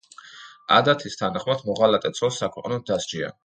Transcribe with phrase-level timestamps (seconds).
[0.77, 3.37] ადათის თანახმად, მოღალატე ცოლს საქვეყნოდ დასჯიან.